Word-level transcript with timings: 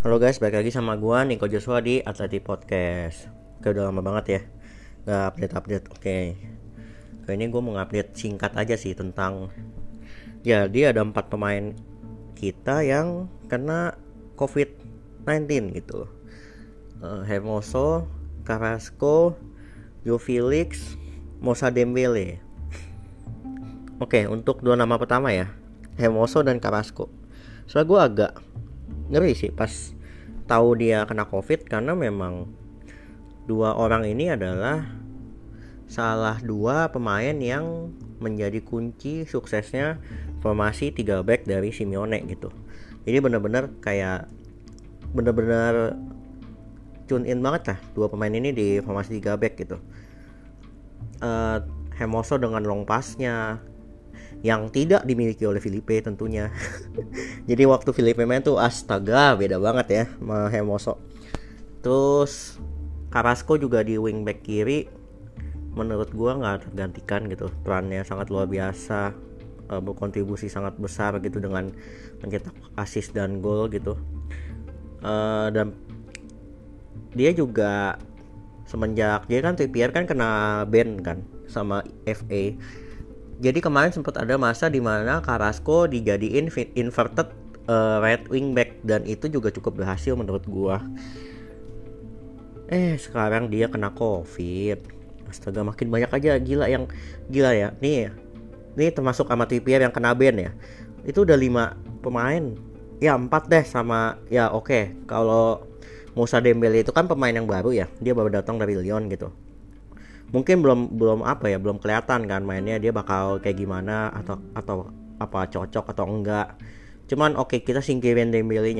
Halo 0.00 0.16
guys, 0.16 0.40
balik 0.40 0.64
lagi 0.64 0.72
sama 0.72 0.96
gua 0.96 1.28
Niko 1.28 1.44
Joshua 1.44 1.84
di 1.84 2.00
Atleti 2.00 2.40
Podcast. 2.40 3.28
Oke, 3.60 3.68
udah 3.68 3.92
lama 3.92 4.00
banget 4.00 4.24
ya 4.32 4.40
nggak 5.04 5.22
update-update. 5.28 5.86
Oke, 5.92 6.18
ini 7.28 7.44
gue 7.52 7.60
mau 7.60 7.76
update 7.76 8.16
singkat 8.16 8.56
aja 8.56 8.80
sih 8.80 8.96
tentang 8.96 9.52
jadi 10.40 10.96
ada 10.96 11.04
empat 11.04 11.28
pemain 11.28 11.76
kita 12.32 12.80
yang 12.80 13.28
kena 13.52 13.92
COVID-19 14.40 15.76
gitu. 15.76 16.08
Uh, 17.04 17.20
Hermoso, 17.28 18.08
Carrasco, 18.48 19.36
Joe 20.00 20.16
Felix, 20.16 20.96
Mosa 21.44 21.68
Dembele. 21.68 22.40
Oke, 24.00 24.24
untuk 24.24 24.64
dua 24.64 24.80
nama 24.80 24.96
pertama 24.96 25.28
ya, 25.28 25.52
Hermoso 26.00 26.40
dan 26.40 26.56
Carrasco. 26.56 27.12
Soalnya 27.68 27.84
gue 27.84 28.00
agak 28.00 28.32
ngeri 29.10 29.34
sih 29.34 29.50
pas 29.50 29.70
tahu 30.50 30.74
dia 30.74 31.06
kena 31.06 31.30
covid 31.30 31.62
karena 31.70 31.94
memang 31.94 32.50
dua 33.46 33.78
orang 33.78 34.02
ini 34.02 34.34
adalah 34.34 34.82
salah 35.86 36.42
dua 36.42 36.90
pemain 36.90 37.34
yang 37.38 37.94
menjadi 38.18 38.58
kunci 38.58 39.22
suksesnya 39.26 40.02
formasi 40.42 40.90
3 40.90 41.22
back 41.22 41.46
dari 41.46 41.70
Simeone 41.70 42.20
gitu. 42.26 42.50
Jadi 43.06 43.18
bener-bener 43.22 43.70
kayak 43.80 44.28
bener-bener 45.16 45.98
tune 47.08 47.26
in 47.26 47.42
banget 47.42 47.74
lah 47.74 47.78
dua 47.96 48.06
pemain 48.06 48.30
ini 48.30 48.50
di 48.50 48.68
formasi 48.82 49.18
3 49.22 49.40
back 49.40 49.54
gitu. 49.58 49.78
Uh, 51.22 51.62
Hermoso 51.94 52.40
dengan 52.40 52.64
long 52.64 52.82
passnya 52.88 53.60
yang 54.40 54.72
tidak 54.72 55.04
dimiliki 55.04 55.44
oleh 55.44 55.60
Felipe 55.60 56.00
tentunya. 56.00 56.48
Jadi 57.50 57.62
waktu 57.68 57.90
Felipe 57.92 58.24
main 58.24 58.40
tuh 58.40 58.56
astaga 58.56 59.36
beda 59.36 59.60
banget 59.60 59.86
ya 59.88 60.04
sama 60.16 60.48
Hermoso. 60.48 60.96
Terus 61.84 62.56
Carrasco 63.10 63.58
juga 63.58 63.82
di 63.82 63.98
wingback 63.98 64.40
kiri 64.46 64.86
menurut 65.74 66.10
gua 66.14 66.34
nggak 66.38 66.70
tergantikan 66.70 67.30
gitu 67.30 67.46
perannya 67.62 68.02
sangat 68.02 68.26
luar 68.30 68.50
biasa 68.50 69.14
uh, 69.70 69.80
berkontribusi 69.82 70.50
sangat 70.50 70.74
besar 70.82 71.14
gitu 71.22 71.38
dengan 71.38 71.70
mencetak 72.18 72.54
assist 72.74 73.14
dan 73.14 73.38
gol 73.38 73.70
gitu 73.70 73.94
uh, 75.06 75.48
dan 75.54 75.72
dia 77.14 77.30
juga 77.30 77.98
semenjak 78.66 79.26
dia 79.26 79.42
kan 79.42 79.54
Trippier 79.54 79.90
kan 79.90 80.06
kena 80.06 80.62
ban 80.66 80.98
kan 81.02 81.18
sama 81.50 81.82
FA 82.06 82.54
jadi 83.40 83.58
kemarin 83.64 83.88
sempat 83.88 84.20
ada 84.20 84.36
masa 84.36 84.68
di 84.68 84.84
mana 84.84 85.24
Carrasco 85.24 85.88
dijadiin 85.88 86.52
inverted 86.76 87.32
uh, 87.64 87.96
right 88.04 88.20
wing 88.28 88.52
back. 88.52 88.76
Dan 88.84 89.08
itu 89.08 89.32
juga 89.32 89.48
cukup 89.48 89.80
berhasil 89.80 90.12
menurut 90.12 90.44
gua. 90.44 90.84
Eh 92.68 93.00
sekarang 93.00 93.48
dia 93.48 93.72
kena 93.72 93.96
covid. 93.96 94.84
Astaga 95.24 95.64
makin 95.64 95.88
banyak 95.88 96.12
aja. 96.12 96.36
Gila 96.36 96.68
yang 96.68 96.84
gila 97.32 97.56
ya. 97.56 97.72
Nih 97.80 98.12
ini 98.76 98.92
termasuk 98.92 99.24
sama 99.24 99.48
Trippier 99.48 99.80
yang 99.80 99.90
kena 99.90 100.12
ban 100.12 100.36
ya. 100.36 100.52
Itu 101.08 101.24
udah 101.24 101.40
lima 101.40 101.80
pemain. 102.04 102.52
Ya 103.00 103.16
empat 103.16 103.48
deh 103.48 103.64
sama 103.64 104.20
ya 104.28 104.52
oke. 104.52 104.68
Okay. 104.68 104.84
kalau 105.08 105.64
Musa 106.12 106.44
Dembele 106.44 106.84
itu 106.84 106.92
kan 106.92 107.08
pemain 107.08 107.32
yang 107.32 107.48
baru 107.48 107.72
ya. 107.72 107.88
Dia 108.04 108.12
baru 108.12 108.28
datang 108.28 108.60
dari 108.60 108.76
Lyon 108.76 109.08
gitu 109.08 109.32
mungkin 110.30 110.62
belum 110.62 110.80
belum 110.94 111.20
apa 111.26 111.50
ya 111.50 111.58
belum 111.58 111.82
kelihatan 111.82 112.30
kan 112.30 112.42
mainnya 112.46 112.78
dia 112.78 112.94
bakal 112.94 113.42
kayak 113.42 113.58
gimana 113.58 114.14
atau 114.14 114.38
atau 114.54 114.76
apa 115.20 115.46
cocok 115.50 115.90
atau 115.92 116.06
enggak. 116.08 116.56
Cuman 117.10 117.34
oke 117.34 117.58
okay, 117.58 117.60
kita 117.66 117.82
singkirin 117.82 118.30
Dembele 118.30 118.72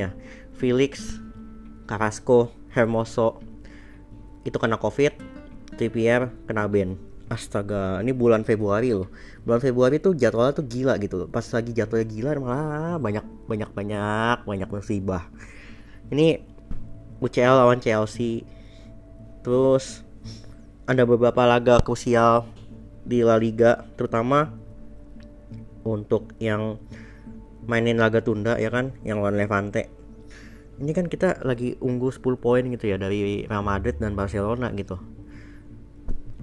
Felix 0.54 1.18
Carrasco 1.90 2.54
Hermoso 2.70 3.42
itu 4.46 4.56
kena 4.56 4.78
covid 4.78 5.12
Trippier 5.74 6.30
kena 6.46 6.70
ban. 6.70 6.96
Astaga 7.30 8.02
ini 8.02 8.10
bulan 8.10 8.42
Februari 8.42 8.90
loh. 8.90 9.06
Bulan 9.46 9.62
Februari 9.62 10.02
tuh 10.02 10.18
jadwalnya 10.18 10.50
tuh 10.50 10.66
gila 10.66 10.98
gitu 10.98 11.24
loh. 11.24 11.28
Pas 11.30 11.46
lagi 11.54 11.70
jadwalnya 11.70 12.06
gila 12.10 12.30
malah 12.42 12.96
banyak 12.98 13.22
banyak 13.46 13.70
banyak 13.70 14.38
banyak 14.46 14.68
musibah. 14.70 15.30
Ini 16.10 16.42
UCL 17.22 17.54
lawan 17.54 17.78
Chelsea. 17.78 18.42
Terus 19.46 20.02
ada 20.86 21.02
beberapa 21.04 21.44
laga 21.44 21.80
krusial 21.80 22.48
di 23.04 23.24
La 23.24 23.40
Liga 23.40 23.88
terutama 23.96 24.52
untuk 25.84 26.36
yang 26.40 26.76
mainin 27.64 28.00
laga 28.00 28.20
tunda 28.20 28.56
ya 28.56 28.68
kan? 28.72 28.92
Yang 29.04 29.16
lawan 29.24 29.36
Levante. 29.36 29.88
Ini 30.80 30.90
kan 30.96 31.12
kita 31.12 31.44
lagi 31.44 31.76
unggul 31.84 32.08
10 32.08 32.40
poin 32.40 32.64
gitu 32.64 32.88
ya 32.88 32.96
dari 32.96 33.44
Real 33.44 33.64
Madrid 33.64 34.00
dan 34.00 34.16
Barcelona 34.16 34.72
gitu. 34.72 34.96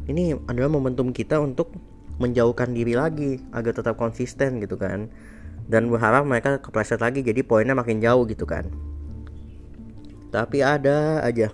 Ini 0.07 0.37
adalah 0.45 0.69
momentum 0.69 1.09
kita 1.11 1.41
untuk 1.41 1.73
menjauhkan 2.17 2.71
diri 2.73 2.93
lagi 2.93 3.41
agar 3.51 3.73
tetap 3.75 3.97
konsisten 3.97 4.61
gitu 4.61 4.77
kan. 4.77 5.09
Dan 5.67 5.91
berharap 5.91 6.23
mereka 6.23 6.63
kepleset 6.63 7.01
lagi 7.01 7.25
jadi 7.25 7.43
poinnya 7.43 7.75
makin 7.75 7.99
jauh 7.99 8.23
gitu 8.29 8.47
kan. 8.47 8.69
Tapi 10.31 10.63
ada 10.63 11.19
aja 11.25 11.51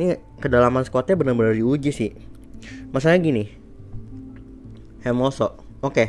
ini 0.00 0.16
kedalaman 0.40 0.80
squadnya 0.88 1.12
benar-benar 1.12 1.52
diuji 1.52 1.92
sih. 1.92 2.10
Masalahnya 2.88 3.20
gini. 3.20 3.44
Hermoso. 5.04 5.60
Oke. 5.84 5.92
Okay. 5.92 6.08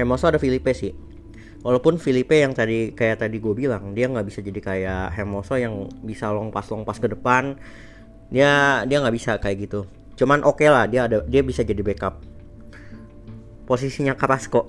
Hermoso 0.00 0.32
ada 0.32 0.40
Filipe 0.40 0.72
sih. 0.72 0.96
Walaupun 1.60 2.00
Filipe 2.00 2.40
yang 2.40 2.56
tadi 2.56 2.96
kayak 2.96 3.20
tadi 3.20 3.36
gue 3.36 3.52
bilang 3.52 3.92
dia 3.92 4.08
nggak 4.08 4.24
bisa 4.24 4.40
jadi 4.40 4.60
kayak 4.64 5.04
Hermoso 5.12 5.60
yang 5.60 5.92
bisa 6.00 6.32
long 6.32 6.48
pass 6.48 6.72
long 6.72 6.88
pass 6.88 6.96
ke 6.96 7.12
depan. 7.12 7.60
Dia 8.32 8.82
dia 8.88 8.96
nggak 9.04 9.12
bisa 9.12 9.36
kayak 9.36 9.68
gitu. 9.68 9.84
Cuman 10.16 10.40
oke 10.40 10.64
okay 10.64 10.72
lah 10.72 10.88
dia 10.88 11.04
ada 11.04 11.20
dia 11.28 11.44
bisa 11.44 11.60
jadi 11.60 11.84
backup. 11.84 12.24
Posisinya 13.68 14.16
Carrasco 14.16 14.64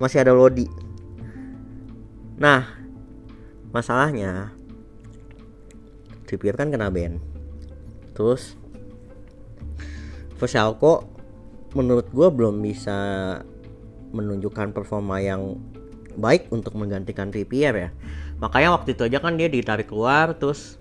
masih 0.00 0.24
ada 0.24 0.32
Lodi. 0.32 0.64
Nah 2.40 2.64
masalahnya 3.76 4.56
Trippier 6.24 6.56
kan 6.56 6.72
kena 6.72 6.88
ban 6.88 7.29
terus 8.20 8.60
Versalco 10.36 11.08
menurut 11.72 12.12
gue 12.12 12.28
belum 12.28 12.60
bisa 12.60 12.98
menunjukkan 14.12 14.76
performa 14.76 15.24
yang 15.24 15.56
baik 16.20 16.52
untuk 16.52 16.76
menggantikan 16.76 17.32
Trippier 17.32 17.72
ya. 17.72 17.88
Makanya 18.42 18.76
waktu 18.76 18.92
itu 18.92 19.08
aja 19.08 19.22
kan 19.22 19.40
dia 19.40 19.48
ditarik 19.48 19.88
keluar 19.88 20.36
terus 20.36 20.76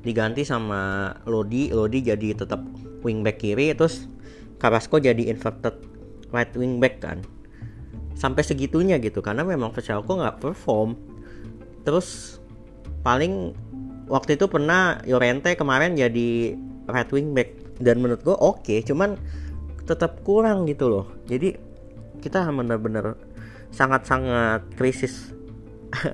diganti 0.00 0.48
sama 0.48 1.12
Lodi. 1.28 1.68
Lodi 1.74 2.04
jadi 2.04 2.36
tetap 2.36 2.64
wingback 3.04 3.40
kiri 3.42 3.72
terus 3.76 4.08
Carrasco 4.56 4.96
jadi 4.96 5.28
inverted 5.28 5.74
right 6.32 6.52
wingback 6.56 7.02
kan. 7.02 7.20
Sampai 8.14 8.42
segitunya 8.44 8.96
gitu 9.00 9.20
karena 9.20 9.42
memang 9.42 9.74
Versalco 9.74 10.16
nggak 10.20 10.40
perform. 10.40 10.94
Terus 11.82 12.38
paling 13.02 13.56
waktu 14.08 14.36
itu 14.36 14.46
pernah 14.46 15.00
Yorente 15.08 15.54
kemarin 15.54 15.94
jadi 15.94 16.56
right 16.88 17.08
wingback 17.12 17.52
dan 17.78 18.02
menurut 18.02 18.24
gue 18.24 18.34
oke 18.34 18.64
okay, 18.64 18.80
cuman 18.82 19.14
tetap 19.88 20.20
kurang 20.26 20.68
gitu 20.68 20.90
loh. 20.90 21.06
Jadi 21.24 21.56
kita 22.20 22.44
bener-bener 22.50 23.16
sangat-sangat 23.72 24.68
krisis 24.76 25.32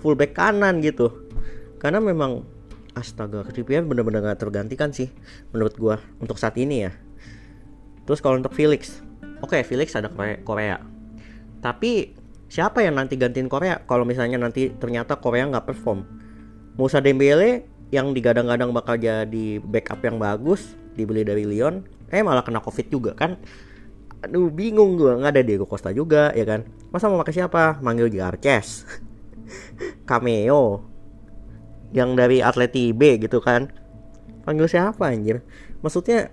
fullback 0.00 0.34
kanan 0.34 0.82
gitu. 0.82 1.30
Karena 1.78 2.02
memang 2.02 2.42
astaga 2.98 3.46
Trippier 3.46 3.86
bener-bener 3.86 4.20
gak 4.26 4.42
tergantikan 4.42 4.90
sih 4.90 5.08
menurut 5.54 5.74
gua 5.78 5.96
untuk 6.18 6.34
saat 6.40 6.58
ini 6.58 6.90
ya. 6.90 6.92
Terus 8.04 8.18
kalau 8.18 8.42
untuk 8.42 8.50
Felix 8.56 8.98
oke 9.38 9.54
okay, 9.54 9.62
Felix 9.62 9.94
ada 9.94 10.10
Korea, 10.10 10.42
Korea. 10.42 10.76
Tapi 11.62 12.16
siapa 12.50 12.82
yang 12.82 12.98
nanti 12.98 13.14
gantiin 13.14 13.46
Korea? 13.46 13.86
Kalau 13.86 14.02
misalnya 14.02 14.42
nanti 14.42 14.74
ternyata 14.74 15.22
Korea 15.22 15.46
nggak 15.46 15.66
perform 15.70 16.02
Musa 16.74 16.98
Dembele 16.98 17.69
yang 17.90 18.14
digadang-gadang 18.14 18.70
bakal 18.70 18.94
jadi 18.94 19.58
backup 19.58 20.00
yang 20.06 20.22
bagus 20.22 20.78
dibeli 20.94 21.26
dari 21.26 21.42
Lyon 21.42 21.82
eh 22.10 22.22
malah 22.22 22.42
kena 22.42 22.62
covid 22.62 22.90
juga 22.90 23.14
kan. 23.14 23.38
Aduh 24.20 24.50
bingung 24.52 24.98
gue 24.98 25.16
nggak 25.16 25.32
ada 25.32 25.42
Diego 25.42 25.64
Costa 25.66 25.94
juga 25.94 26.34
ya 26.34 26.46
kan? 26.46 26.66
Masa 26.90 27.10
mau 27.10 27.18
pakai 27.22 27.34
siapa? 27.40 27.78
Manggil 27.80 28.10
Garces. 28.10 28.84
Cameo. 30.08 30.86
Yang 31.90 32.10
dari 32.18 32.38
Atleti 32.42 32.94
B 32.94 33.18
gitu 33.18 33.42
kan. 33.42 33.70
Panggil 34.46 34.70
siapa 34.70 35.10
anjir? 35.10 35.42
Maksudnya 35.80 36.30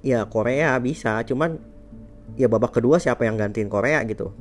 ya 0.00 0.24
Korea 0.30 0.78
bisa 0.78 1.20
cuman 1.26 1.58
ya 2.38 2.46
babak 2.46 2.78
kedua 2.78 3.02
siapa 3.02 3.26
yang 3.26 3.36
gantiin 3.36 3.68
Korea 3.68 4.02
gitu? 4.06 4.32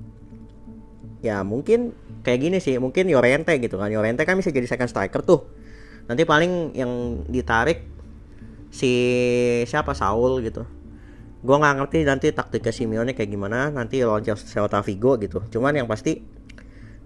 Ya 1.21 1.41
mungkin 1.41 1.97
kayak 2.21 2.39
gini 2.39 2.57
sih 2.61 2.77
mungkin 2.79 3.09
Yorente 3.09 3.51
gitu 3.59 3.75
kan. 3.75 3.91
Yorente 3.91 4.23
kan 4.23 4.39
bisa 4.39 4.53
jadi 4.53 4.65
second 4.69 4.89
striker 4.89 5.21
tuh 5.25 5.56
nanti 6.07 6.23
paling 6.23 6.73
yang 6.73 7.23
ditarik 7.27 7.83
si 8.71 8.91
siapa? 9.67 9.91
Saul 9.91 10.43
gitu. 10.43 10.63
Gue 11.43 11.55
nggak 11.55 11.75
ngerti 11.79 11.97
nanti 12.03 12.27
taktiknya 12.33 12.73
Simeone 12.73 13.13
kayak 13.13 13.29
gimana 13.29 13.69
nanti 13.69 14.01
lawan 14.01 14.25
Celta 14.25 14.81
Vigo 14.81 15.15
gitu. 15.21 15.43
Cuman 15.53 15.77
yang 15.77 15.87
pasti 15.87 16.19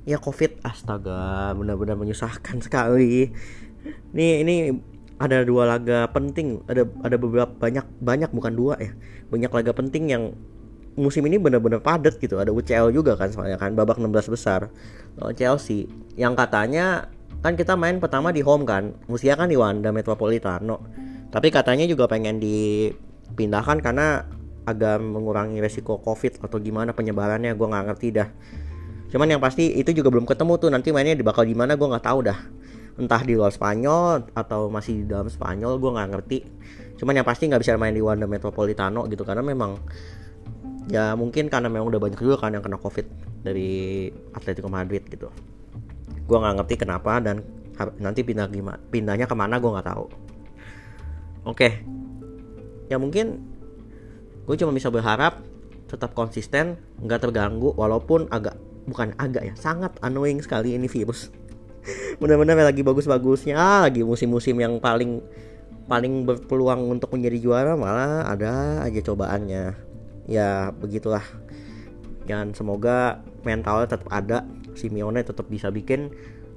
ya 0.07 0.17
covid 0.17 0.61
astaga 0.65 1.53
benar-benar 1.53 1.99
menyusahkan 1.99 2.63
sekali. 2.65 3.29
Ini 4.13 4.27
ini 4.45 4.55
ada 5.21 5.45
dua 5.45 5.69
laga 5.69 6.09
penting 6.09 6.65
ada 6.65 6.85
ada 7.05 7.13
beberapa 7.17 7.53
banyak 7.53 7.85
banyak 8.01 8.33
bukan 8.33 8.53
dua 8.57 8.73
ya 8.81 8.89
banyak 9.29 9.53
laga 9.53 9.69
penting 9.77 10.09
yang 10.09 10.33
musim 10.97 11.21
ini 11.29 11.37
benar-benar 11.37 11.79
padat 11.79 12.17
gitu. 12.17 12.41
Ada 12.41 12.51
UCL 12.51 12.91
juga 12.91 13.15
kan 13.15 13.31
soalnya 13.31 13.55
kan 13.55 13.77
babak 13.77 14.01
16 14.01 14.33
besar. 14.33 14.67
Chelsea 15.37 15.87
yang 16.19 16.35
katanya 16.35 17.07
kan 17.41 17.57
kita 17.57 17.73
main 17.73 17.97
pertama 17.97 18.29
di 18.29 18.45
home 18.45 18.63
kan. 18.63 18.93
Musia 19.09 19.33
kan 19.33 19.49
di 19.49 19.57
Wanda 19.57 19.89
Metropolitano. 19.89 20.81
Tapi 21.33 21.49
katanya 21.49 21.89
juga 21.89 22.05
pengen 22.05 22.37
dipindahkan 22.37 23.81
karena 23.81 24.25
agak 24.61 25.01
mengurangi 25.01 25.57
resiko 25.57 25.97
covid 25.97 26.37
atau 26.37 26.61
gimana 26.61 26.93
penyebarannya. 26.93 27.57
Gue 27.57 27.67
nggak 27.67 27.85
ngerti 27.91 28.07
dah. 28.13 28.29
Cuman 29.11 29.27
yang 29.27 29.41
pasti 29.41 29.73
itu 29.73 29.91
juga 29.91 30.13
belum 30.13 30.29
ketemu 30.29 30.53
tuh. 30.61 30.69
Nanti 30.69 30.93
mainnya 30.93 31.17
bakal 31.25 31.49
di 31.49 31.57
mana 31.57 31.73
gue 31.73 31.87
nggak 31.89 32.05
tahu 32.05 32.19
dah. 32.29 32.39
Entah 33.01 33.21
di 33.25 33.33
luar 33.33 33.49
Spanyol 33.49 34.29
atau 34.37 34.69
masih 34.69 35.03
di 35.03 35.05
dalam 35.09 35.25
Spanyol 35.25 35.81
gue 35.81 35.91
nggak 35.97 36.09
ngerti. 36.13 36.37
Cuman 37.01 37.17
yang 37.17 37.25
pasti 37.25 37.49
nggak 37.49 37.65
bisa 37.65 37.73
main 37.81 37.97
di 37.97 38.03
Wanda 38.05 38.29
Metropolitano 38.29 39.09
gitu 39.09 39.25
karena 39.25 39.41
memang 39.41 39.81
ya 40.91 41.13
mungkin 41.15 41.47
karena 41.47 41.69
memang 41.69 41.87
udah 41.93 42.01
banyak 42.01 42.19
juga 42.19 42.41
kan 42.41 42.57
yang 42.57 42.63
kena 42.65 42.75
covid 42.75 43.05
dari 43.45 44.09
Atletico 44.33 44.67
Madrid 44.67 45.05
gitu 45.07 45.29
gue 46.31 46.37
nggak 46.39 46.63
ngerti 46.63 46.75
kenapa 46.79 47.19
dan 47.19 47.43
nanti 47.99 48.23
pindah 48.23 48.47
gimana 48.47 48.79
pindahnya 48.87 49.27
ke 49.27 49.35
mana 49.35 49.59
gue 49.59 49.67
nggak 49.67 49.87
tahu. 49.91 50.05
Oke. 51.43 51.83
Ya 52.87 52.95
mungkin 52.95 53.43
gue 54.47 54.55
cuma 54.55 54.71
bisa 54.71 54.87
berharap 54.87 55.43
tetap 55.91 56.15
konsisten 56.15 56.79
nggak 57.03 57.27
terganggu 57.27 57.75
walaupun 57.75 58.31
agak 58.31 58.55
bukan 58.87 59.11
agak 59.19 59.43
ya 59.43 59.55
sangat 59.59 59.91
annoying 59.99 60.39
sekali 60.39 60.71
ini 60.71 60.87
virus. 60.87 61.35
Benar-benar 62.23 62.63
lagi 62.63 62.79
bagus-bagusnya. 62.79 63.59
Ah, 63.59 63.79
lagi 63.91 64.07
musim-musim 64.07 64.55
yang 64.55 64.79
paling 64.79 65.19
paling 65.91 66.23
berpeluang 66.23 66.87
untuk 66.87 67.11
menjadi 67.11 67.37
juara 67.43 67.75
malah 67.75 68.23
ada 68.31 68.79
aja 68.87 69.03
cobaannya. 69.03 69.75
Ya 70.31 70.71
begitulah. 70.79 71.25
Dan 72.23 72.55
semoga 72.55 73.19
mentalnya 73.43 73.91
tetap 73.91 74.07
ada 74.07 74.47
Simeone 74.75 75.25
tetap 75.25 75.47
bisa 75.47 75.69
bikin 75.69 76.11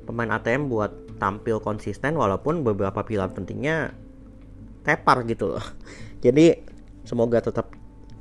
pemain 0.05 0.31
ATM 0.35 0.69
buat 0.69 0.93
tampil 1.17 1.63
konsisten 1.63 2.19
walaupun 2.19 2.61
beberapa 2.67 3.03
pilar 3.07 3.33
pentingnya 3.33 3.97
tepar 4.85 5.25
gitu 5.25 5.57
loh 5.57 5.65
jadi 6.25 6.61
semoga 7.09 7.41
tetap 7.41 7.73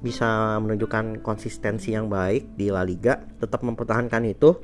bisa 0.03 0.59
menunjukkan 0.59 1.23
konsistensi 1.23 1.95
yang 1.95 2.11
baik 2.11 2.59
di 2.59 2.71
La 2.71 2.83
Liga 2.83 3.23
tetap 3.39 3.63
mempertahankan 3.63 4.23
itu 4.27 4.59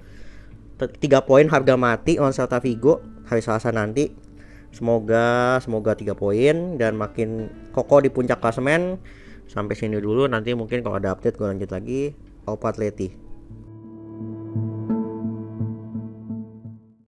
tiga 0.88 1.28
poin 1.28 1.44
harga 1.52 1.76
mati 1.76 2.16
lawan 2.16 2.32
Celta 2.32 2.64
Vigo 2.64 3.04
hari 3.28 3.44
Selasa 3.44 3.76
nanti. 3.76 4.08
Semoga 4.70 5.58
semoga 5.60 5.98
tiga 5.98 6.14
poin 6.14 6.78
dan 6.78 6.96
makin 6.96 7.50
kokoh 7.76 8.00
di 8.00 8.14
puncak 8.14 8.40
klasemen. 8.40 9.02
Sampai 9.50 9.74
sini 9.74 9.98
dulu 9.98 10.30
nanti 10.30 10.54
mungkin 10.54 10.86
kalau 10.86 11.02
ada 11.02 11.12
update 11.12 11.36
gue 11.36 11.48
lanjut 11.50 11.70
lagi. 11.74 12.14
Opa 12.46 12.72
Atleti. 12.72 13.29